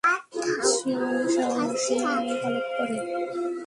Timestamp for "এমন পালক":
2.19-2.65